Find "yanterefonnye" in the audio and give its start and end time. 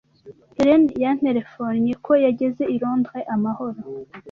1.03-1.93